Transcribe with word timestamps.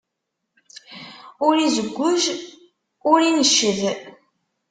Ur 1.47 1.55
izewweǧ, 1.67 2.23
ur 3.11 3.19
inecced. 3.29 3.79